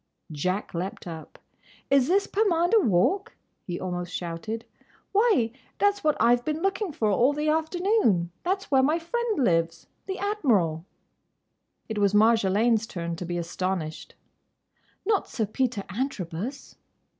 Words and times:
Jack 0.31 0.73
leaped 0.73 1.05
up. 1.05 1.37
"Is 1.91 2.07
this 2.07 2.25
Pomander 2.25 2.79
Walk?" 2.79 3.33
he 3.67 3.79
almost 3.79 4.11
shouted. 4.11 4.65
"Why, 5.11 5.51
that 5.77 5.95
's 5.95 6.03
what 6.03 6.17
I 6.19 6.35
Ve 6.35 6.41
been 6.41 6.63
looking 6.63 6.91
for 6.91 7.11
all 7.11 7.33
the 7.33 7.49
afternoon. 7.49 8.31
That's 8.41 8.71
where 8.71 8.81
my 8.81 8.97
friend 8.97 9.37
lives—the 9.45 10.17
Admiral!" 10.17 10.85
It 11.87 11.99
was 11.99 12.15
Marjolaine's 12.15 12.87
turn 12.87 13.15
to 13.17 13.25
be 13.25 13.37
astonished. 13.37 14.15
"Not 15.05 15.29
Sir 15.29 15.45
Peter 15.45 15.83
Antrobus!" 15.89 16.77